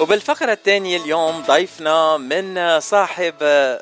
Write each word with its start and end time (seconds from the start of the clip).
وبالفقرة 0.00 0.52
الثانية 0.52 0.96
اليوم 0.96 1.42
ضيفنا 1.42 2.16
من 2.16 2.80
صاحب 2.80 3.34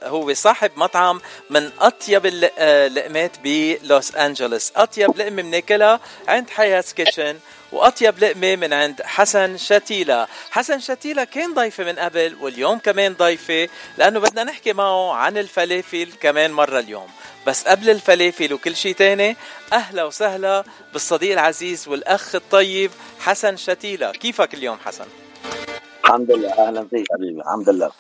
هو 0.05 0.35
صاحب 0.35 0.71
مطعم 0.77 1.21
من 1.51 1.71
أطيب 1.81 2.27
اللقمات 2.27 3.31
بلوس 3.45 4.15
أنجلوس. 4.17 4.73
أطيب 4.77 5.19
لقمة 5.19 5.43
بناكلها 5.43 6.01
عند 6.29 6.51
حياة 6.51 6.85
كيتشن 6.97 7.39
وأطيب 7.73 8.19
لقمة 8.19 8.57
من 8.57 8.73
عند 8.73 9.03
حسن 9.03 9.57
شتيلة. 9.57 10.27
حسن 10.51 10.81
شتيلة 10.81 11.25
كان 11.25 11.55
ضيفة 11.55 11.85
من 11.85 11.99
قبل 11.99 12.37
واليوم 12.41 12.79
كمان 12.79 13.15
ضيفة 13.15 13.69
لأنه 13.99 14.21
بدنا 14.21 14.45
نحكي 14.45 14.73
معه 14.73 15.13
عن 15.15 15.39
الفلافل 15.39 16.09
كمان 16.21 16.53
مرة 16.53 16.79
اليوم. 16.79 17.09
بس 17.47 17.65
قبل 17.65 17.91
الفلافل 17.91 18.53
وكل 18.53 18.77
شيء 18.77 18.95
تاني 18.95 19.37
أهلا 19.73 20.05
وسهلا 20.05 20.65
بالصديق 20.93 21.33
العزيز 21.33 21.89
والأخ 21.89 22.35
الطيب 22.35 22.91
حسن 23.21 23.57
شتيلة. 23.57 24.13
كيفك 24.13 24.55
اليوم 24.55 24.79
حسن؟ 24.85 25.07
الحمد 26.05 26.31
لله. 26.31 26.53
أهلا 26.53 26.87
فيك 26.89 27.07
حبيبي. 27.13 27.41
الحمد 27.41 27.69
لله. 27.69 27.91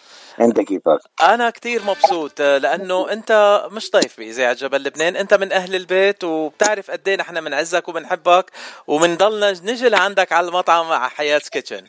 أنت 0.40 0.60
كيفك؟ 0.60 1.00
أنا 1.22 1.50
كتير 1.50 1.82
مبسوط 1.84 2.40
لأنه 2.40 3.12
أنت 3.12 3.62
مش 3.72 3.90
ضيف 3.90 4.18
باذاعه 4.18 4.52
جبل 4.52 4.82
لبنان 4.82 5.16
أنت 5.16 5.34
من 5.34 5.52
أهل 5.52 5.74
البيت 5.74 6.24
وبتعرف 6.24 6.90
قد 6.90 7.08
إيه 7.08 7.16
نحن 7.16 7.40
بنعزك 7.40 7.88
وبنحبك 7.88 8.50
وبنضلنا 8.86 9.50
نجي 9.50 9.88
لعندك 9.88 10.32
على 10.32 10.48
المطعم 10.48 10.92
على 10.92 11.10
حياه 11.10 11.38
كيتشن 11.38 11.84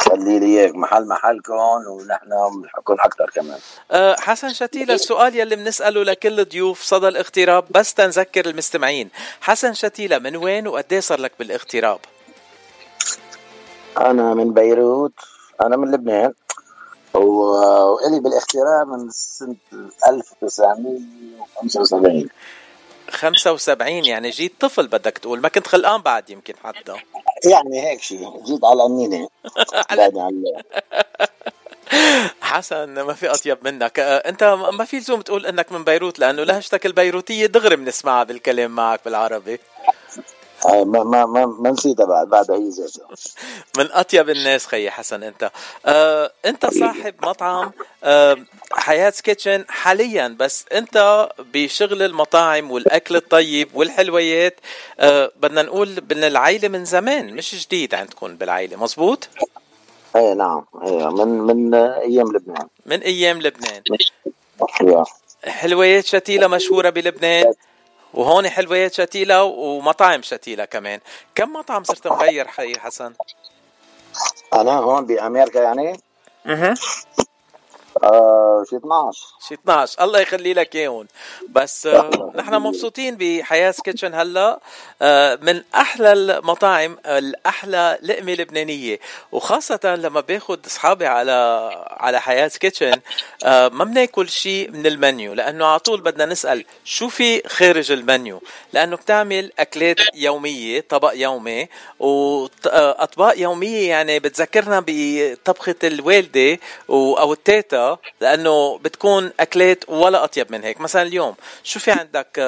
خلي 0.00 0.38
لي 0.38 0.46
إياك. 0.46 0.74
محل 0.74 1.08
محلكم 1.08 1.54
ونحن 1.88 2.60
بنحبكم 2.62 2.96
أكثر 3.00 3.30
كمان. 3.34 3.58
أه 3.90 4.16
حسن 4.20 4.52
شتيلة 4.52 4.94
السؤال 4.94 5.36
يلي 5.36 5.56
بنسأله 5.56 6.02
لكل 6.02 6.44
ضيوف 6.44 6.82
صدى 6.82 7.08
الاغتراب 7.08 7.64
بس 7.70 7.94
تنذكر 7.94 8.46
المستمعين. 8.46 9.10
حسن 9.40 9.74
شتيلة 9.74 10.18
من 10.18 10.36
وين 10.36 10.68
وقد 10.68 10.94
صار 10.94 11.20
لك 11.20 11.32
بالاغتراب؟ 11.38 12.00
أنا 13.98 14.34
من 14.34 14.54
بيروت 14.54 15.12
أنا 15.62 15.76
من 15.76 15.90
لبنان. 15.90 16.32
وإلي 17.14 18.20
بالاغتراب 18.20 18.88
من 18.88 19.10
سنة 19.10 19.56
1975 20.08 22.28
75 23.10 24.04
يعني 24.04 24.30
جيت 24.30 24.52
طفل 24.60 24.86
بدك 24.86 25.18
تقول 25.18 25.40
ما 25.40 25.48
كنت 25.48 25.66
خلقان 25.66 26.00
بعد 26.00 26.30
يمكن 26.30 26.54
حتى. 26.64 26.94
يعني 27.44 27.90
هيك 27.90 28.02
شيء 28.02 28.42
جيت 28.44 28.64
على 28.64 28.86
النينة. 28.86 29.28
حسن 32.40 33.00
ما 33.00 33.12
في 33.12 33.30
أطيب 33.30 33.58
منك. 33.62 34.00
أنت 34.00 34.44
ما 34.72 34.84
في 34.84 34.98
لزوم 34.98 35.20
تقول 35.20 35.46
إنك 35.46 35.72
من 35.72 35.84
بيروت 35.84 36.18
لأنه 36.18 36.42
لهجتك 36.42 36.86
البيروتية 36.86 37.46
دغري 37.46 37.76
بنسمعها 37.76 38.24
بالكلام 38.24 38.70
معك 38.70 39.00
بالعربي. 39.04 39.60
ما 40.66 40.84
ما 40.84 41.26
ما 41.26 41.46
ما 41.46 41.70
نسيتها 41.70 42.06
بعد 42.06 42.28
بعدها 42.28 42.56
هي 42.56 42.68
ذاتها 42.68 43.08
من 43.78 43.92
أطيب 43.92 44.30
الناس 44.30 44.66
خيي 44.66 44.90
حسن 44.90 45.22
أنت. 45.22 45.50
آه 45.86 46.32
أنت 46.46 46.66
صاحب 46.66 47.14
مطعم 47.22 47.70
آه 48.04 48.36
حياه 48.72 49.10
كيتشن 49.10 49.64
حاليا 49.68 50.36
بس 50.38 50.64
أنت 50.72 51.28
بشغل 51.54 52.02
المطاعم 52.02 52.70
والأكل 52.70 53.16
الطيب 53.16 53.68
والحلويات. 53.74 54.60
آه 55.00 55.32
بدنا 55.36 55.62
نقول 55.62 55.88
من 56.10 56.24
العائله 56.24 56.68
من 56.68 56.84
زمان 56.84 57.34
مش 57.34 57.66
جديد 57.66 57.94
عندكم 57.94 58.36
بالعائله 58.36 58.76
مزبوط 58.76 59.28
إيه 60.16 60.32
نعم. 60.32 60.64
إيه 60.82 61.08
من 61.08 61.28
من 61.28 61.74
أيام 61.74 62.32
لبنان. 62.32 62.66
من 62.86 63.00
أيام 63.00 63.42
لبنان. 63.42 63.82
حلويات 65.44 66.06
شتيلة 66.06 66.46
مشهورة 66.46 66.90
بلبنان. 66.90 67.54
وهون 68.20 68.48
حلويات 68.48 68.94
شتيلة 68.94 69.44
ومطاعم 69.44 70.22
شتيلة 70.22 70.64
كمان. 70.64 71.00
كم 71.34 71.52
مطعم 71.52 71.84
صرت 71.84 72.06
مغير 72.06 72.48
حي 72.48 72.78
حسن؟ 72.78 73.12
أنا 74.54 74.72
هون 74.72 75.06
بأمريكا 75.06 75.58
يعني. 75.58 76.00
أها. 76.46 76.74
آه 78.02 78.64
شي 78.70 78.76
12 78.76 79.18
شي 79.48 79.54
12 79.54 80.04
الله 80.04 80.20
يخلي 80.20 80.54
لك 80.54 80.76
اياهم 80.76 81.06
بس 81.48 81.86
آه 81.86 82.32
نحن 82.34 82.54
مبسوطين 82.54 83.16
بحياة 83.16 83.74
كيتشن 83.84 84.14
هلا. 84.14 84.60
آه 85.02 85.38
من 85.42 85.62
أحلى 85.74 86.12
المطاعم 86.12 86.98
الأحلى 87.06 87.98
لقمة 88.02 88.32
لبنانية. 88.34 89.00
وخاصة 89.32 89.80
لما 89.84 90.20
باخذ 90.20 90.58
أصحابي 90.66 91.06
على 91.06 91.70
على 91.90 92.20
حياة 92.20 92.48
Kitchen 92.48 93.00
آه 93.44 93.68
ما 93.68 93.84
بناكل 93.84 94.28
شيء 94.28 94.70
من 94.70 94.86
المنيو. 94.86 95.32
لأنه 95.34 95.66
على 95.66 95.78
طول 95.78 96.00
بدنا 96.00 96.26
نسأل 96.26 96.64
شو 96.84 97.08
في 97.08 97.48
خارج 97.48 97.92
المنيو؟ 97.92 98.42
لأنه 98.72 98.96
بتعمل 98.96 99.52
أكلات 99.58 99.96
يومية 100.14 100.80
طبق 100.88 101.12
يومي. 101.14 101.68
واطباق 101.98 103.38
يومية 103.38 103.88
يعني 103.88 104.18
بتذكرنا 104.18 104.84
بطبخة 104.86 105.74
الوالدة 105.84 106.58
أو 106.90 107.32
التيتا 107.32 107.89
لأنه 108.20 108.78
بتكون 108.78 109.32
أكلات 109.40 109.88
ولا 109.88 110.24
أطيب 110.24 110.52
من 110.52 110.62
هيك. 110.64 110.80
مثلا 110.80 111.02
اليوم 111.02 111.34
شو 111.64 111.80
في 111.80 111.90
عندك 111.90 112.38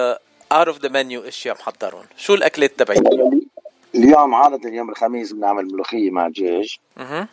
out 0.53 0.69
of 0.69 0.79
the 0.79 0.89
menu 0.89 1.29
إشياء 1.29 1.57
محضرهم 1.57 2.05
شو 2.17 2.35
الأكلات 2.35 2.79
تبعيتك 2.79 3.11
اليوم 3.95 4.35
عادة 4.35 4.69
اليوم 4.69 4.91
الخميس 4.91 5.33
بنعمل 5.33 5.65
ملوخية 5.65 6.11
مع 6.11 6.29
دجاج. 6.29 6.77
أها 6.99 7.29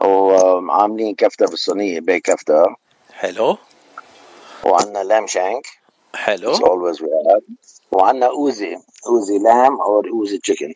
وعاملين 0.00 1.14
كفتة 1.14 1.46
بالصينية 1.46 2.00
بي 2.00 2.20
كفتة. 2.20 2.64
حلو. 3.12 3.58
وعندنا 4.64 5.04
لام 5.04 5.26
شانك. 5.26 5.66
حلو. 6.14 6.54
Always 6.54 6.96
we 6.96 7.04
have 7.04 7.42
وعندنا 7.92 8.26
أوزي. 8.26 8.76
أوزي 9.06 9.38
لام 9.38 9.80
أو 9.80 10.02
أوزي 10.14 10.38
تشيكن 10.38 10.74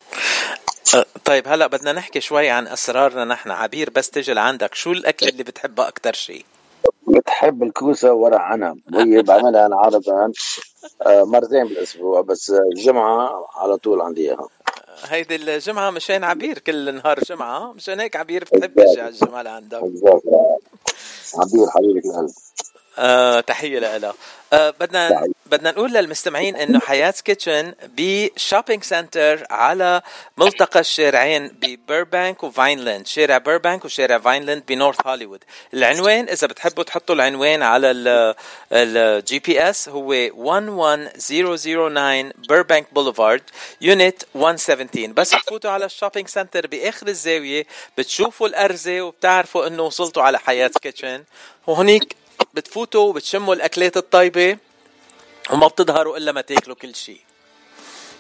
طيب 1.24 1.48
هلا 1.48 1.66
بدنا 1.66 1.92
نحكي 1.92 2.20
شوي 2.20 2.50
عن 2.50 2.66
أسرارنا 2.66 3.24
نحن. 3.24 3.50
عبير 3.50 3.90
بس 3.90 4.10
تجي 4.10 4.32
لعندك. 4.32 4.74
شو 4.74 4.92
الأكل 4.92 5.28
اللي 5.28 5.42
بتحبها 5.42 5.88
أكثر 5.88 6.12
شيء؟ 6.12 6.44
بتحب 7.08 7.62
الكوسة 7.62 8.12
ورق 8.12 8.38
عنب. 8.38 8.80
وهي 8.92 9.22
بعملها 9.22 9.66
أنا 9.66 9.76
عادة 9.76 10.32
مرتين 11.06 11.64
بالأسبوع 11.64 12.20
بس 12.20 12.50
الجمعة 12.50 13.48
على 13.56 13.76
طول 13.76 14.00
عندي 14.00 14.28
إياها. 14.28 14.48
هيدي 15.04 15.36
الجمعة 15.36 15.90
مشان 15.90 16.24
عبير 16.24 16.58
كل 16.58 16.94
نهار 16.94 17.20
جمعة. 17.20 17.72
مشان 17.72 18.00
هيك 18.00 18.16
عبير 18.16 18.44
بتحب 18.44 18.74
تجي 18.74 19.00
على 19.00 19.08
الجمعة 19.08 19.42
لعندك. 19.42 19.82
عبير 21.34 21.66
حبيبة 21.68 22.06
القلب 22.06 22.30
آه 22.98 23.40
تحية 23.40 23.78
لها 23.78 24.14
آه 24.52 24.70
بدنا 24.80 25.26
بدنا 25.46 25.70
نقول 25.70 25.92
للمستمعين 25.92 26.56
إنه 26.56 26.80
حياة 26.80 27.14
Kitchen 27.24 27.74
ب 27.96 28.06
shopping 28.06 28.84
center 28.84 29.46
على 29.50 30.02
ملتقى 30.36 30.80
الشارعين 30.80 31.48
ب 31.48 31.60
Burbank 31.60 32.42
و 32.42 32.49
Vineland. 32.49 33.06
شارع 33.06 33.38
Burbank 33.38 33.84
وشارع 33.84 34.18
Vineland 34.18 34.62
ب 34.68 34.75
North 34.75 35.06
Hollywood. 35.06 35.44
العنوان 35.74 36.28
إذا 36.28 36.46
بتحبوا 36.46 36.84
تحطوا 36.84 37.14
العنوان 37.14 37.62
على 37.62 37.90
ال 38.72 39.38
GPS 39.38 39.88
هو 39.88 40.12
11009 40.12 42.32
Burbank 42.48 42.94
Boulevard 42.94 43.42
unit 43.80 44.22
117 44.34 45.06
بس 45.12 45.30
تفوتوا 45.30 45.70
على 45.70 45.84
ال 45.84 45.89
shopping 45.89 46.28
center 46.28 46.66
بآخر 46.66 47.08
الزاوية 47.08 47.66
بتشوفوا 47.98 48.48
الأرزة 48.48 49.00
وبتعرفوا 49.02 49.66
إنه 49.66 49.82
وصلتوا 49.82 50.22
على 50.22 50.38
حياة 50.38 50.70
Kitchen. 50.82 51.24
وهنيك 51.66 52.16
بتفوتوا 52.54 53.08
وبتشموا 53.08 53.54
الأكلات 53.54 53.96
الطيبة 53.96 54.58
وما 55.52 55.66
بتظهروا 55.66 56.16
إلا 56.16 56.32
ما 56.32 56.40
تاكلوا 56.40 56.76
كل 56.76 56.94
شيء. 56.94 57.20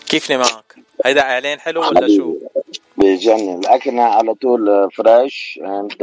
كيفني 0.08 0.36
معك؟ 0.36 0.76
هيدا 1.04 1.20
إعلان 1.20 1.60
حلو 1.60 1.80
ولا 1.80 2.16
شو؟ 2.16 2.36
بجنن. 2.96 3.58
الاكل 3.58 3.98
على 3.98 4.34
طول 4.34 4.90
fresh 4.90 5.60
and 5.62 6.02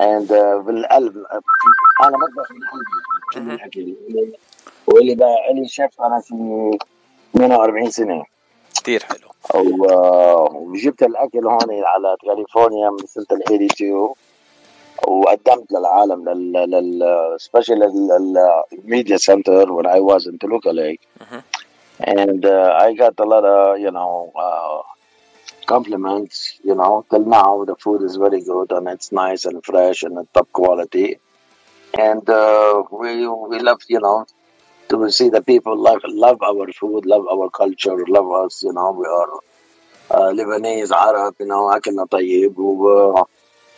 and 0.00 0.32
بالقلب. 0.66 1.16
أنا 2.02 2.16
بطبخ 2.18 2.50
من 3.36 3.58
قلبي 3.58 3.96
واللي 4.86 5.14
بقى 5.14 5.54
لي 5.54 5.68
شيف 5.68 6.00
أنا 6.00 6.20
في 6.20 6.34
42 7.36 7.90
سنة. 7.90 8.24
كثير 8.82 9.04
حلو. 9.04 9.28
وجبت 10.54 11.02
الأكل 11.02 11.46
هون 11.46 11.84
على 11.84 12.16
كاليفورنيا 12.22 12.90
من 12.90 13.06
سنه 13.06 13.26
ال 13.32 13.42
82 13.42 14.14
وقدمت 15.07 15.71
للعالم 15.71 16.29
لل 16.29 16.51
لل 16.53 17.03
سبيشال 17.39 17.83
الميديا 18.73 19.17
سنتر 19.17 19.71
when 19.75 19.85
I 19.85 19.99
was 19.99 20.27
in 20.27 20.37
Toluca 20.39 20.71
Lake 20.71 21.01
and 21.99 22.45
uh, 22.45 22.77
I 22.85 22.93
got 22.93 23.13
a 23.19 23.23
lot 23.33 23.45
of 23.45 23.79
you 23.79 23.91
know 23.91 24.31
uh, 24.45 24.79
compliments 25.65 26.59
you 26.63 26.75
know 26.75 27.05
till 27.09 27.25
now 27.25 27.63
the 27.69 27.75
food 27.83 28.01
is 28.07 28.15
very 28.25 28.41
good 28.51 28.71
and 28.71 28.87
it's 28.87 29.11
nice 29.11 29.45
and 29.45 29.63
fresh 29.69 30.03
and 30.03 30.15
top 30.33 30.47
quality 30.59 31.09
and 32.07 32.25
uh, 32.29 32.83
we 33.01 33.11
we 33.51 33.57
love 33.69 33.81
you 33.95 34.01
know 34.05 34.19
to 34.89 35.09
see 35.17 35.29
the 35.37 35.41
people 35.51 35.75
love 35.89 36.01
love 36.25 36.39
our 36.49 36.67
food 36.79 37.05
love 37.13 37.25
our 37.33 37.47
culture 37.61 37.97
love 38.17 38.29
us 38.43 38.63
you 38.67 38.73
know 38.77 38.89
we 38.99 39.05
are 39.19 39.31
uh, 40.15 40.29
Lebanese 40.37 40.91
Arab 40.91 41.33
you 41.39 41.47
know 41.51 41.63
أكلنا 41.75 42.05
طيب 42.05 42.59
و 42.59 43.25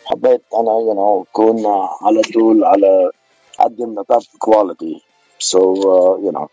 حبيت 0.05 0.41
أنا 0.53 0.71
يو 0.71 0.93
you 0.93 0.95
know 0.97 1.31
كون 1.31 1.65
على 2.01 2.21
طول 2.33 2.63
على 2.63 3.11
قدم 3.59 4.03
توب 4.03 4.21
كواليتي 4.39 5.01
سو 5.39 5.75
يو 6.23 6.31
نو 6.31 6.47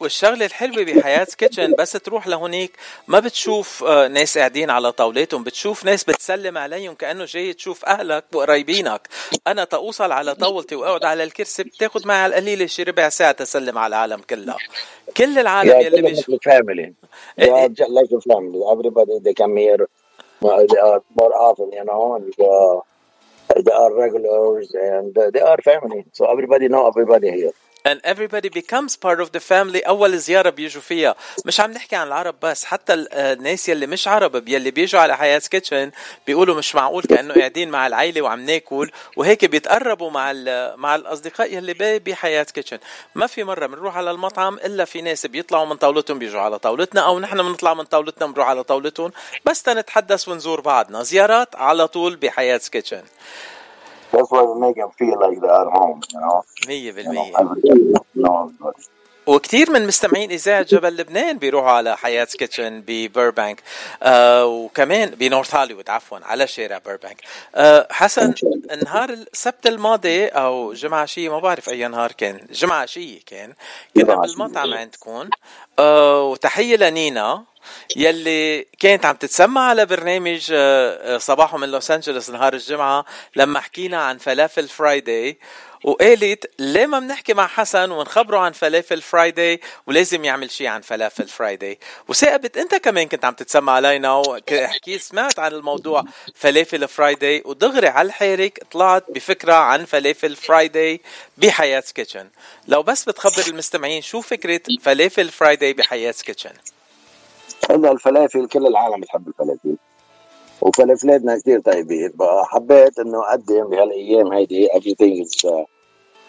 والشغله 0.00 0.46
الحلوه 0.46 0.84
بحياة 0.84 1.26
كيتشن 1.38 1.74
بس 1.78 1.92
تروح 1.92 2.26
لهونيك 2.26 2.72
ما 3.08 3.20
بتشوف 3.20 3.84
آه، 3.84 4.08
ناس 4.08 4.38
قاعدين 4.38 4.70
على 4.70 4.92
طاولتهم 4.92 5.44
بتشوف 5.44 5.84
ناس 5.84 6.04
بتسلم 6.04 6.58
عليهم 6.58 6.94
كأنه 6.94 7.24
جاي 7.24 7.52
تشوف 7.52 7.84
أهلك 7.84 8.24
وقرايبينك 8.34 9.08
أنا 9.46 9.64
توصل 9.64 10.12
على 10.12 10.34
طاولتي 10.34 10.74
وأقعد 10.74 11.04
على 11.04 11.24
الكرسي 11.24 11.62
بتاخذ 11.62 12.08
معي 12.08 12.18
على 12.18 12.30
القليله 12.38 12.66
شي 12.66 12.82
ربع 12.82 13.08
ساعة 13.08 13.32
تسلم 13.32 13.78
على 13.78 13.96
العالم 13.96 14.20
كلها 14.30 14.56
كل 15.16 15.38
العالم 15.38 15.80
يلي 15.80 16.02
بيشوف 16.02 16.48
family. 16.48 16.92
they 17.38 17.50
are 17.50 17.68
like 17.98 18.12
a 18.18 18.20
family. 18.30 18.60
Everybody 18.72 19.18
they 19.24 19.34
come 19.34 19.56
here 19.56 19.88
more 20.42 21.32
often 21.34 21.70
you 21.72 21.84
know 21.84 22.16
and 22.16 22.32
uh, 22.40 22.80
they 23.62 23.72
are 23.72 23.94
regulars 23.98 24.70
and 24.74 25.16
uh, 25.18 25.30
they 25.32 25.40
are 25.40 25.58
family. 25.64 26.04
So 26.12 26.30
everybody 26.30 26.68
know 26.68 26.88
everybody 26.88 27.30
here 27.30 27.52
and 27.88 28.00
everybody 28.04 28.48
becomes 28.48 28.96
part 28.96 29.20
of 29.20 29.30
the 29.32 29.40
family. 29.40 29.86
أول 29.88 30.18
زيارة 30.18 30.50
بيجوا 30.50 30.82
فيها. 30.82 31.14
مش 31.44 31.60
عم 31.60 31.70
نحكي 31.70 31.96
عن 31.96 32.06
العرب 32.06 32.34
بس 32.42 32.64
حتى 32.64 32.94
الناس 32.94 33.68
يلي 33.68 33.86
مش 33.86 34.08
عرب 34.08 34.48
يلي 34.48 34.70
بيجوا 34.70 35.00
على 35.00 35.16
حياه 35.16 35.38
Kitchen 35.38 35.90
بيقولوا 36.26 36.54
مش 36.54 36.74
معقول 36.74 37.02
كأنه 37.02 37.34
قاعدين 37.34 37.70
مع 37.70 37.86
العيلة 37.86 38.22
وعم 38.22 38.40
ناكل 38.40 38.90
وهيك 39.16 39.44
بيتقربوا 39.44 40.10
مع 40.10 40.32
مع 40.76 40.94
الأصدقاء 40.94 41.54
يلي 41.54 41.98
بحياه 41.98 42.42
Kitchen 42.42 42.78
ما 43.14 43.26
في 43.26 43.44
مرة 43.44 43.66
بنروح 43.66 43.96
على 43.96 44.10
المطعم 44.10 44.54
إلا 44.54 44.84
في 44.84 45.02
ناس 45.02 45.26
بيطلعوا 45.26 45.66
من 45.66 45.76
طاولتهم 45.76 46.18
بيجوا 46.18 46.40
على 46.40 46.58
طاولتنا 46.58 47.00
أو 47.00 47.20
نحن 47.20 47.42
بنطلع 47.42 47.74
من 47.74 47.84
طاولتنا 47.84 48.26
بنروح 48.26 48.48
على 48.48 48.64
طاولتهم. 48.64 49.12
بس 49.44 49.62
تنتحدث 49.62 50.28
ونزور 50.28 50.60
بعضنا. 50.60 51.02
زيارات 51.02 51.56
على 51.56 51.88
طول 51.88 52.16
بحياه 52.16 52.60
Kitchen 52.72 53.02
That's 54.14 54.30
why 54.30 54.42
we 54.50 54.54
make 54.66 54.76
them 54.76 54.90
feel 55.00 55.16
like 55.24 55.36
they're 55.42 55.60
at 55.62 55.68
home, 55.78 56.00
you 56.12 56.20
know. 56.20 56.44
100% 56.66 58.84
وكثير 59.26 59.70
من 59.70 59.86
مستمعين 59.86 60.30
إذاعة 60.30 60.62
جبل 60.62 60.96
لبنان 60.96 61.38
بيروحوا 61.38 61.70
على 61.70 61.96
حياة 61.96 62.24
Kitchen 62.24 62.80
ب 62.86 62.95
Burbank 62.95 63.62
آه 64.02 64.46
وكمان 64.46 65.10
ب 65.10 65.17
North 65.17 65.54
Hollywood 65.54 65.90
عفوا 65.90 66.18
على 66.22 66.46
شارع 66.46 66.78
Burbank 66.78 67.20
آه 67.54 67.86
حسن 67.90 68.34
نهار 68.84 69.10
السبت 69.10 69.66
الماضي 69.66 70.26
أو 70.26 70.72
جمعة 70.72 71.00
عشيه 71.00 71.28
ما 71.28 71.38
بعرف 71.38 71.68
أي 71.68 71.88
نهار 71.88 72.12
كان 72.12 72.40
جمعة 72.50 72.82
عشيه 72.82 73.20
كان 73.26 73.52
كنا 73.96 74.14
بالمطعم 74.14 74.74
عندكم. 74.74 75.28
آه 75.78 76.22
وتحية 76.22 76.76
لنينا. 76.76 77.44
يلي 77.96 78.66
كانت 78.80 79.06
عم 79.06 79.16
تتسمع 79.16 79.60
على 79.60 79.86
برنامج 79.86 80.48
آه، 80.52 81.14
آه، 81.14 81.18
صباحه 81.18 81.58
من 81.58 81.68
لوس 81.68 81.90
أنجلوس 81.90 82.30
نهار 82.30 82.54
الجمعة 82.54 83.04
لما 83.36 83.60
حكينا 83.60 84.02
عن 84.02 84.18
فلافل 84.18 84.68
Friday 84.68 85.38
وقالت 85.84 86.50
ليه 86.58 86.86
ما 86.86 86.98
بنحكي 86.98 87.34
مع 87.34 87.46
حسن 87.46 87.90
ونخبره 87.90 88.38
عن 88.38 88.52
فلافل 88.52 89.02
Friday 89.02 89.60
ولازم 89.86 90.24
يعمل 90.24 90.50
شيء 90.50 90.66
عن 90.66 90.80
فلافل 90.80 91.28
Friday 91.28 91.78
وصاقبت 92.08 92.56
أنت 92.56 92.74
كمان 92.74 93.08
كنت 93.08 93.24
عم 93.24 93.34
تتسمع 93.34 93.72
علينا 93.72 94.14
وحكي 94.14 94.98
سمعت 94.98 95.38
عن 95.38 95.52
الموضوع 95.52 96.04
فلافل 96.34 96.88
Friday 96.88 97.42
ودغري 97.44 97.88
على 97.88 98.06
الحارك 98.06 98.62
طلعت 98.72 99.04
بفكرة 99.08 99.54
عن 99.54 99.84
فلافل 99.84 100.36
Friday 100.36 101.00
بحياه 101.38 101.84
Kitchen 101.94 102.28
لو 102.68 102.82
بس 102.82 103.04
بتخبر 103.04 103.46
المستمعين 103.48 104.02
شو 104.02 104.20
فكرة 104.20 104.60
فلافل 104.82 105.28
Friday 105.28 105.72
بحياه 105.72 106.14
Kitchen 106.26 106.52
الا 107.70 107.92
الفلافل 107.92 108.46
كل 108.46 108.66
العالم 108.66 109.00
بتحب 109.00 109.28
الفلافل 109.28 109.76
وفلافلاتنا 110.60 111.38
كثير 111.38 111.60
طيبين 111.60 112.12
حبيت 112.44 112.98
انه 112.98 113.22
اقدم 113.28 113.68
بهالايام 113.68 114.32
هيدي 114.32 114.68
everything 114.68 115.24
is 115.24 115.44
uh, 115.44 115.64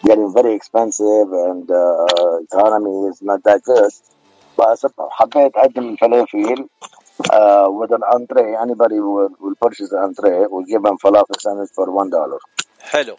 getting 0.06 0.32
very 0.38 0.54
expensive 0.54 1.28
and 1.48 1.70
uh, 1.70 2.38
economy 2.52 3.08
is 3.10 3.22
not 3.22 3.40
that 3.44 3.60
good 3.64 3.92
بس 4.58 4.86
حبيت 5.10 5.56
اقدم 5.56 5.88
الفلافل 5.88 6.66
uh, 7.24 7.68
with 7.80 7.90
an 7.92 8.02
entree 8.16 8.54
anybody 8.64 9.00
will, 9.00 9.30
will 9.40 9.56
purchase 9.64 9.92
an 9.92 10.00
entree 10.08 10.46
will 10.52 10.66
give 10.72 10.82
them 10.82 10.96
falafel 11.04 11.36
sandwich 11.40 11.70
for 11.74 11.90
one 11.90 12.10
dollar 12.10 12.38
حلو 12.80 13.16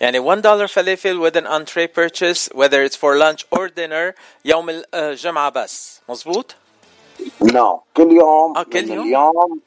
يعني 0.00 0.18
1 0.18 0.40
دولار 0.42 0.66
فلافل 0.66 1.30
with 1.30 1.36
an 1.36 1.46
entree 1.46 1.86
purchase 1.86 2.48
whether 2.54 2.82
it's 2.84 2.96
for 2.96 3.16
lunch 3.16 3.44
or 3.58 3.68
dinner 3.68 4.14
يوم 4.44 4.82
الجمعة 4.94 5.50
بس 5.50 6.00
مزبوط؟ 6.08 6.54
نو 7.42 7.82
كل 7.96 8.12
يوم 8.12 8.56
آه 8.56 8.62
كل 8.62 8.90
يوم 8.90 9.06
اليوم 9.06 9.60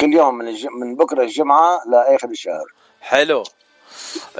كل 0.00 0.12
يوم 0.12 0.34
من 0.34 0.48
الج... 0.48 0.66
من 0.66 0.94
بكره 0.94 1.22
الجمعه 1.22 1.80
لاخر 1.86 2.28
الشهر 2.28 2.72
حلو 3.00 3.42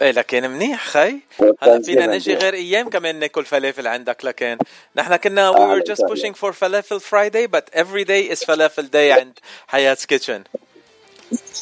إيه 0.02 0.10
لكن 0.10 0.50
منيح 0.50 0.84
خي 0.84 1.18
هلا 1.62 1.82
فينا 1.82 2.06
نجي 2.06 2.34
غير 2.34 2.54
أيام 2.54 2.88
كمان 2.88 3.18
ناكل 3.18 3.44
فلافل 3.44 3.86
عندك 3.86 4.24
لكن 4.24 4.58
نحن 4.96 5.16
كنا 5.16 5.52
we 5.52 5.80
were 5.80 5.84
just 5.84 6.02
pushing 6.06 6.34
for 6.34 6.52
falafel 6.52 7.00
Friday 7.00 7.46
but 7.46 7.70
every 7.72 8.04
day 8.04 8.22
is 8.34 8.44
falafel 8.44 8.90
day 8.90 9.12
عند 9.12 9.38
حياة 9.66 9.94
kitchen 9.94 10.44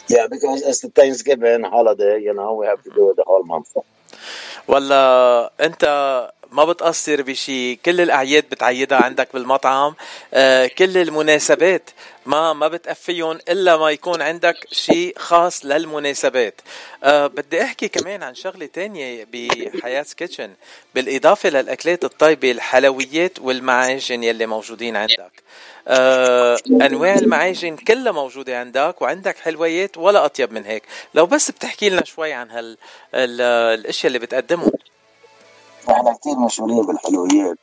Yeah, 0.09 0.27
because 0.29 0.61
it's 0.63 0.81
the 0.81 0.91
Thanksgiving 0.91 1.63
holiday, 1.65 2.21
you 2.21 2.35
know, 2.35 2.53
we 2.55 2.67
have 2.67 2.83
to 2.83 2.91
do 2.91 3.11
it 3.11 3.17
the 3.17 3.25
whole 3.27 3.45
month. 3.45 3.69
ولا 4.69 5.53
انت 5.61 5.85
ما 6.55 6.65
بتقصر 6.65 7.23
بشي. 7.23 7.77
كل 7.77 8.01
الأعياد 8.01 8.45
بتعيدها 8.51 8.99
عندك 8.99 9.29
بالمطعم. 9.35 9.95
آه 10.35 10.67
كل 10.67 10.99
المناسبات 10.99 11.91
ما 12.27 12.53
ما 12.53 12.69
بتقفيهم 12.69 13.39
إلا 13.49 13.77
ما 13.77 13.91
يكون 13.91 14.23
عندك 14.23 14.57
شيء 14.73 15.15
خاص 15.19 15.67
للمناسبات. 15.67 16.61
أه 17.05 17.27
بدي 17.27 17.63
أحكي 17.63 17.89
كمان 17.89 18.23
عن 18.23 18.35
شغلة 18.35 18.67
تانية 18.67 19.27
بحياه 19.33 20.07
كيتشن 20.17 20.51
بالإضافة 20.95 21.49
للأكلات 21.49 22.05
الطيبة 22.05 22.51
الحلويات 22.51 23.39
والمعاجن 23.39 24.25
يلي 24.25 24.47
موجودين 24.47 24.97
عندك. 24.97 25.43
أه 25.89 26.59
أنواع 26.69 27.15
المعاجن 27.15 27.77
كلها 27.77 28.13
موجودة 28.13 28.61
عندك 28.61 29.03
وعندك 29.03 29.39
حلويات 29.39 29.99
ولا 29.99 30.25
أطيب 30.25 30.53
من 30.53 30.65
هيك. 30.65 30.83
لو 31.15 31.27
بس 31.27 31.51
بتحكي 31.51 31.89
لنا 31.89 32.05
شوي 32.05 32.33
عن 32.33 32.51
هال 32.51 32.77
الأشياء 33.15 34.07
اللي 34.07 34.19
بتقدمهم. 34.19 34.73
إحنا 35.91 36.13
كثير 36.13 36.39
مشهورين 36.39 36.83
بالحلويات. 36.83 37.59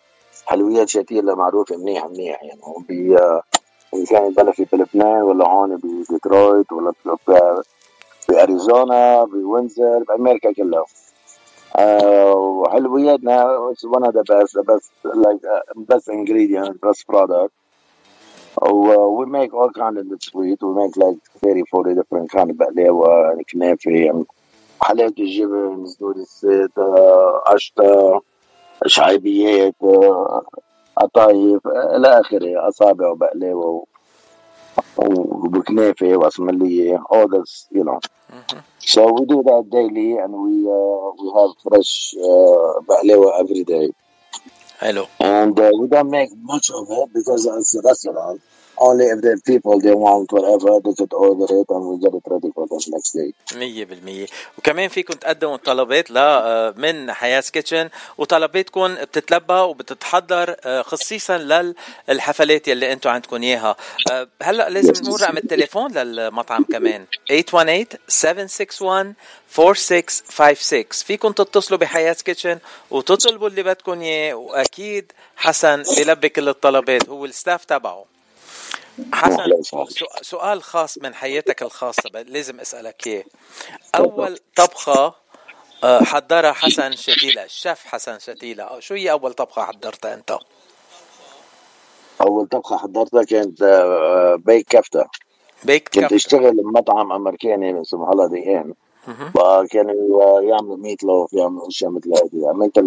حلويات 0.45 0.89
شتيلة 0.89 1.35
معروفة 1.35 1.77
منيح 1.77 2.06
منيح 2.06 2.44
يعني 2.44 2.62
بي 2.89 3.18
إن 3.94 4.06
كان 4.06 4.33
بلا 4.33 4.51
في 4.51 4.65
بلبنان 4.73 5.21
ولا 5.21 5.47
هون 5.47 5.77
بديترويت 5.77 6.71
ولا 6.71 6.94
بأريزونا 8.29 9.23
بوينزر 9.23 10.03
بأمريكا 10.07 10.53
كلها. 10.53 10.85
uh, 11.77 12.35
وحلوياتنا 12.35 13.73
best 14.30 14.92
like 15.06 15.44
uh, 15.45 15.81
best 15.90 16.07
ingredient 16.09 16.81
best 16.81 17.07
product. 17.07 17.54
uh, 18.61 19.07
we 19.18 19.25
make 19.25 19.54
all 19.54 19.71
kind 19.71 19.97
of 19.97 20.06
sweet 20.21 20.59
we 20.61 20.73
make 20.73 20.97
like 20.97 21.18
30 21.42 21.63
40 21.73 21.95
different 21.95 22.30
kind 22.31 22.49
of 22.51 22.57
بقلاوة 22.57 23.33
and 23.33 23.42
كنافة 23.51 24.25
حلاوة 24.81 25.14
الجبن 25.19 25.85
صدور 25.85 26.16
الزيت 26.16 26.80
قشطة 27.45 28.21
شعيبيات 28.85 29.76
قطايف 30.97 31.68
إلى 31.68 32.19
اخره 32.19 32.68
اصابع 32.68 33.09
وبقلاوه 33.09 33.85
وبكنافه 34.97 36.18
واسمليه 36.18 36.97
all 36.97 37.28
this 37.28 37.68
you 37.71 37.83
know 37.83 38.00
mm-hmm. 38.00 38.59
so 38.80 39.02
we 39.14 39.26
do 39.26 39.44
that 39.44 39.64
daily 39.71 40.11
and 40.18 40.33
we 40.44 40.56
uh, 40.78 41.07
we 41.19 41.28
have 41.38 41.52
fresh 41.64 42.16
uh, 42.18 42.81
بقلاوه 42.88 43.40
every 43.42 43.64
day 43.64 43.88
hello 44.80 45.07
and 45.19 45.59
uh, 45.59 45.69
we 45.80 45.88
don't 45.88 46.09
make 46.09 46.31
much 46.54 46.69
of 46.71 46.85
it 46.90 47.09
because 47.14 47.45
it's 47.45 47.76
a 47.76 47.81
restaurant 47.90 48.42
only 48.88 49.06
if 49.14 49.19
the 49.21 49.33
people 49.52 49.76
they 49.85 49.95
want 50.07 50.28
whatever 50.35 50.71
they 50.85 50.94
could 51.00 51.14
order 51.14 51.47
it 51.61 51.68
and 51.73 51.83
we 51.90 51.95
get 52.04 52.14
it 52.19 52.26
ready 52.33 52.50
for 52.56 52.66
them 52.71 52.81
next 52.95 53.11
day. 53.14 53.30
100% 53.52 54.30
وكمان 54.57 54.90
فيكم 54.90 55.14
تقدموا 55.14 55.57
طلبات 55.57 56.11
ل 56.11 56.18
آه، 56.18 56.73
من 56.78 57.11
حياة 57.11 57.42
Kitchen. 57.42 57.90
وطلباتكم 58.18 58.95
بتتلبى 58.95 59.54
وبتتحضر 59.54 60.56
آه، 60.66 60.81
خصيصا 60.81 61.38
للحفلات 62.09 62.68
يلي 62.68 62.94
أنتم 62.94 63.09
عندكم 63.09 63.42
إياها. 63.44 63.76
آه، 64.11 64.28
هلأ 64.44 64.69
لازم 64.69 64.94
نقول 65.04 65.21
رقم 65.21 65.38
التليفون 65.38 65.92
للمطعم 65.92 66.64
كمان. 66.64 67.06
818 67.30 67.97
761 68.07 69.14
4656 69.59 71.06
فيكم 71.06 71.31
تتصلوا 71.31 71.80
بحياة 71.80 72.14
Kitchen 72.13 72.59
وتطلبوا 72.92 73.47
اللي 73.47 73.64
بدكم 73.64 74.02
إياه. 74.02 74.33
وأكيد 74.33 75.11
حسن 75.35 75.83
بيلبي 75.97 76.30
كل 76.30 76.50
الطلبات. 76.50 77.09
هو 77.09 77.26
وال 77.25 77.37
staff 77.37 77.66
تبعه. 77.66 78.06
حسن 79.14 79.62
سؤال 80.21 80.64
خاص 80.64 80.98
من 80.98 81.14
حياتك 81.14 81.62
الخاصة 81.64 82.10
لازم 82.14 82.60
أسألك 82.60 83.07
إياه. 83.07 83.24
أول 83.95 84.38
طبخة 84.56 85.14
آه، 85.83 86.04
حضرها 86.04 86.52
حسن 86.52 86.92
شتيلة 86.95 87.44
الشيف 87.44 87.86
حسن 87.86 88.19
شتيلة. 88.19 88.80
شو 88.80 88.94
هي 88.94 89.12
أول 89.12 89.33
طبخة 89.33 89.66
حضرتها 89.66 90.14
أنت؟ 90.14 90.38
أول 92.21 92.48
طبخة 92.48 92.78
حضرتها 92.78 93.24
كانت 93.24 93.62
آه، 93.62 94.36
baked 94.35 94.68
كفتة. 94.69 95.06
baked 95.63 95.90
كنت 95.90 96.04
كفتة. 96.04 96.16
أشتغل 96.16 96.52
بمطعم 96.52 97.12
أمريكاني 97.12 97.81
اسمه 97.81 98.06
Holiday 98.06 98.57
Inn 98.57 98.73
فكانوا 99.33 100.42
يعملوا 100.42 100.78
meat 100.78 101.04
loaf 101.04 101.33
يعملوا 101.33 101.68
أشياء 101.68 101.92
مثل 101.92 102.10
هذه. 102.10 102.50
عملت 102.50 102.78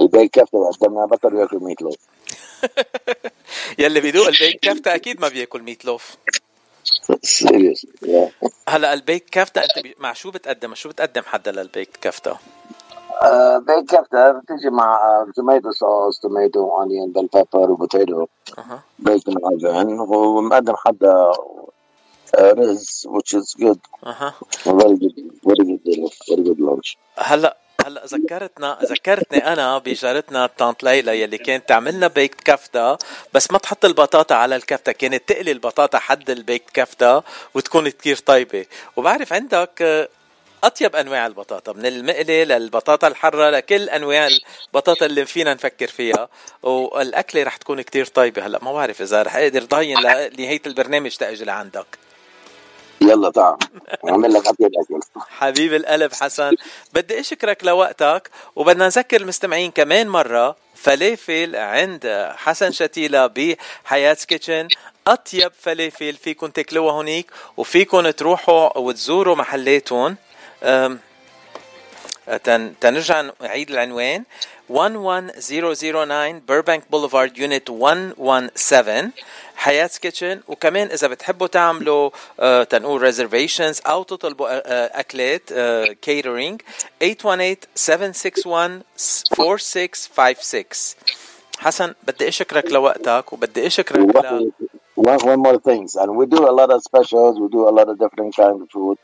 ال 0.00 0.05
baked 0.05 0.30
كفتة 0.30 0.70
قدمنا 0.70 1.06
بطل 1.06 1.36
ياكل 1.36 1.58
meat 1.58 1.82
loaf 1.82 1.96
يلي 3.78 4.00
بيدوق 4.00 4.26
ال 4.26 4.32
baked 4.32 4.60
كفتة 4.60 4.94
أكيد 4.94 5.20
ما 5.20 5.28
بياكل 5.28 5.62
meat 5.62 5.84
loaf. 5.84 6.16
هلا 8.68 8.92
ال 8.92 8.97
baked 8.97 9.24
كفتة 9.30 9.62
أنت 9.64 9.78
بي... 9.82 9.94
مع 9.98 10.12
شو 10.12 10.30
بتقدم؟ 10.30 10.74
شو 10.74 10.88
بتقدم 10.88 11.22
حدا 11.22 11.52
لل 11.52 11.62
baked 11.62 11.88
كفتة؟ 12.02 12.36
baked 13.58 13.84
كفتة 13.84 14.30
بتيجي 14.30 14.70
مع 14.70 14.98
tomato 15.36 15.70
sauce 15.70 16.20
tomato 16.20 16.70
onion 16.70 17.12
bell 17.12 17.28
pepper 17.34 17.70
و 17.70 17.78
potato 17.78 18.26
baked 18.98 19.24
in 19.24 19.34
oven 19.44 19.98
ومقدم 20.00 20.74
حدا 20.76 21.32
رز 22.38 23.08
which 23.10 23.38
is 23.38 23.62
good. 23.62 23.78
أها. 24.06 24.34
Very 24.66 24.96
good. 25.02 25.16
Very 25.46 25.64
good 25.64 25.80
very 26.30 26.44
good 26.48 26.60
lunch. 26.60 26.96
هلا 27.18 27.56
هلا 27.84 28.04
ذكرتنا 28.06 28.78
ذكرتني 28.84 29.52
أنا 29.52 29.78
بجارتنا 29.78 30.46
طانت 30.46 30.82
ليلى 30.84 31.20
يلي 31.20 31.38
كانت 31.38 31.68
تعملنا 31.68 32.06
baked 32.06 32.40
كفتة 32.40 32.98
بس 33.32 33.50
ما 33.50 33.58
تحط 33.58 33.84
البطاطا 33.84 34.34
على 34.34 34.56
الكفتة 34.56 34.92
كانت 34.92 35.28
تقلي 35.28 35.52
البطاطا 35.52 35.98
حد 35.98 36.30
البيكت 36.30 36.70
كفتة 36.74 37.22
وتكون 37.54 37.88
كتير 37.88 38.16
طيبة. 38.16 38.66
وبعرف 38.96 39.32
عندك 39.32 39.82
آه، 39.82 40.08
أطيب 40.64 40.96
أنواع 40.96 41.26
البطاطا 41.26 41.72
من 41.72 41.86
المقلي 41.86 42.44
للبطاطا 42.44 43.08
الحرة 43.08 43.50
لكل 43.50 43.88
أنواع 43.88 44.28
البطاطا 44.66 45.06
اللي 45.06 45.26
فينا 45.26 45.54
نفكر 45.54 45.86
فيها. 45.86 46.28
والأكلة 46.62 47.42
رح 47.42 47.56
تكون 47.56 47.82
كتير 47.82 48.06
طيبة 48.06 48.46
هلا 48.46 48.64
ما 48.64 48.72
بعرف 48.72 49.02
إذا 49.02 49.22
رح 49.22 49.36
أقدر 49.36 49.64
ضاين 49.64 49.98
لنهاية 49.98 50.62
البرنامج 50.66 51.16
تاجي 51.16 51.44
لعندك 51.44 51.86
يلا 53.04 53.30
تعال 53.30 53.56
أعمل 54.08 54.32
لك 54.32 54.46
اطيب 54.46 54.70
اكل 54.80 55.00
حبيب 55.28 55.74
القلب 55.74 56.12
حسن. 56.12 56.56
بدي 56.94 57.20
أشكرك 57.20 57.64
لوقتك 57.64 58.30
وبدنا 58.56 58.84
نذكر 58.84 59.20
المستمعين 59.20 59.70
كمان 59.70 60.08
مرة. 60.08 60.56
فلافل 60.74 61.56
عند 61.56 62.32
حسن 62.36 62.72
شتيلة 62.72 63.26
بحياة 63.26 64.16
Kitchen 64.28 64.68
أطيب 65.06 65.52
فلافل 65.60 66.12
فيكم 66.12 66.46
تاكلوها 66.46 66.92
هونيك 66.92 67.30
وفيكم 67.56 68.10
تروحوا 68.10 68.78
وتزوروا 68.78 69.36
محلاتهم. 69.36 70.16
تنرجع 72.80 73.30
نعيد 73.40 73.70
العنوان. 73.70 74.24
11009 74.70 76.32
Burbank 76.48 76.90
Boulevard 76.90 77.38
unit 77.38 77.70
117 77.70 79.10
حياة 79.56 79.90
Kitchen 80.02 80.40
وكمان 80.48 80.86
إذا 80.86 81.08
بتحبوا 81.08 81.46
تعملوا 81.46 82.10
آه 82.40 82.62
تنقول 82.64 83.02
reservations 83.02 83.80
أو 83.86 84.02
تطلبوا 84.02 84.48
آه, 84.48 84.62
آه، 84.66 85.00
أكلات 85.00 85.52
آه 85.52 85.84
catering 85.84 86.62
818-761-4656 87.02 87.06
حسن 91.58 91.94
بدي 92.06 92.28
أشكرك 92.28 92.72
لوقتك 92.72 93.32
وبدي 93.32 93.66
أشكرك 93.66 94.16
ل... 94.16 94.50
One, 94.96 95.18
one 95.32 95.40
more 95.42 95.58
things, 95.58 95.96
and 95.96 96.14
we 96.14 96.24
do 96.24 96.48
a 96.48 96.54
lot 96.60 96.70
of 96.70 96.80
specials. 96.80 97.32
We 97.40 97.48
do 97.48 97.68
a 97.68 97.74
lot 97.78 97.88
of 97.88 97.98
different 97.98 98.36
kind 98.36 98.62
of 98.62 98.70
food. 98.70 98.96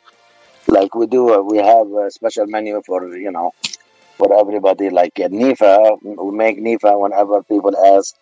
Like 0.68 0.96
we 0.96 1.06
do, 1.08 1.34
uh, 1.34 1.42
we 1.42 1.58
have 1.58 1.88
a 1.94 2.10
special 2.12 2.48
menu 2.48 2.82
for 2.86 3.16
you 3.18 3.32
know 3.32 3.52
for 4.18 4.40
everybody. 4.40 4.90
Like 4.90 5.20
uh, 5.20 5.28
Nifa, 5.30 6.00
we 6.04 6.32
make 6.36 6.58
Nifa 6.60 7.00
whenever 7.00 7.44
people 7.44 7.76
ask. 7.78 8.16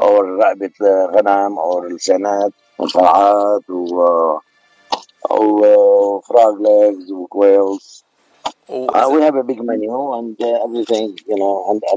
or 0.00 0.24
رقبة 0.24 0.72
غنم 1.14 1.58
or 1.58 1.86
السنات 1.86 2.52
وصاعات 2.78 3.70
و 3.70 4.38
وفراغ 5.30 6.54
legs 6.62 7.10
وكويلز 7.10 8.03
Uh, 8.67 9.07
we 9.13 9.21
have 9.21 9.35
a 9.35 9.43
big 9.43 9.61
menu 9.63 10.13
and 10.17 10.41
uh, 10.41 10.65
everything, 10.65 11.15
you 11.27 11.35
know, 11.35 11.53
under, 11.69 11.87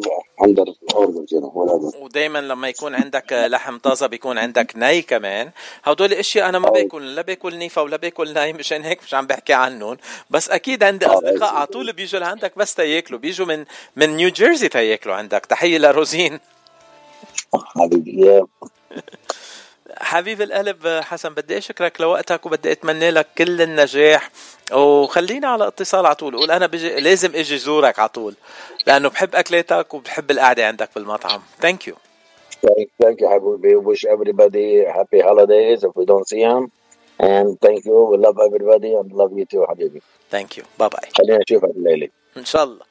under 0.45 0.71
orders, 0.95 1.33
you 1.33 1.41
know, 1.41 1.49
whatever. 1.49 1.91
ودايما 2.03 2.39
لما 2.39 2.69
يكون 2.69 2.95
عندك 2.95 3.33
لحم 3.33 3.79
طازة 3.79 4.07
بيكون 4.07 4.39
عندك 4.39 4.73
ني 4.77 5.03
كمان. 5.03 5.51
هدول 5.85 6.13
اشياء 6.13 6.49
أنا 6.49 6.59
ما 6.59 6.71
باكل 6.71 7.15
لا 7.15 7.23
باكل 7.23 7.57
نيفا 7.57 7.83
ولا 7.83 7.97
باكل 7.97 8.35
ني 8.35 8.53
مشان 8.53 8.83
هيك 8.83 9.03
مش 9.03 9.15
عم 9.15 9.27
بحكي 9.27 9.53
عنهم. 9.53 9.97
بس 10.31 10.51
أكيد 10.51 10.83
عندي 10.83 11.07
أصدقاء 11.07 11.55
على 11.55 11.67
طول 11.67 11.93
بيجوا 11.93 12.21
لعندك 12.21 12.59
بس 12.59 12.75
تياكلوا. 12.75 13.21
بيجوا 13.21 13.47
من 13.47 13.65
من 13.97 14.17
نيو 14.17 14.29
جيرسي 14.31 14.69
تياكلوا 14.69 15.15
عندك. 15.15 15.47
تحية 15.47 15.79
لروزين. 15.79 16.41
حبيبي. 17.55 18.43
حبيب 20.09 20.43
القلب 20.43 20.87
حسن 20.87 21.35
بدي 21.35 21.59
أشكرك 21.59 22.01
لوقتك 22.01 22.47
وبدي 22.47 22.73
أتمنى 22.73 23.11
لك 23.11 23.27
كل 23.39 23.63
النجاح 23.63 24.31
وخلينا 24.73 25.49
على 25.49 25.67
اتصال 25.69 26.07
على 26.07 26.15
طول 26.15 26.37
قول 26.37 26.51
أنا 26.51 26.67
بجي 26.67 27.01
لازم 27.01 27.35
إجي 27.35 27.59
زورك 27.59 27.99
على 27.99 28.09
طول 28.09 28.35
لأنه 28.87 29.09
بحب 29.09 29.35
أكلاتك 29.35 29.95
وبحب 29.95 30.31
القعدة 30.31 30.67
عندك 30.67 30.89
بالمطعم 30.95 31.41
thank 31.61 31.89
you 31.89 31.95
Thank 33.03 33.21
you, 33.21 33.29
حبيبي. 33.29 33.77
Wish 33.77 34.05
everybody 34.05 34.85
happy 34.99 35.21
holidays 35.21 35.85
if 35.85 35.93
we 35.95 36.05
don't 36.05 36.27
see 36.29 36.43
them. 36.43 36.73
And 37.21 37.61
thank 37.61 37.85
you. 37.85 37.99
We 38.11 38.17
love 38.27 38.39
everybody 38.49 38.95
and 38.95 39.13
love 39.13 39.33
you 39.39 39.45
too, 39.45 39.67
حبيبي. 39.69 40.03
Thank 40.31 40.57
you. 40.57 40.63
Bye 40.79 40.89
bye. 40.89 41.09
خلينا 41.19 41.39
نشوفك 41.39 41.71
الليلة. 41.77 42.09
إن 42.37 42.45
شاء 42.45 42.65
الله. 42.65 42.88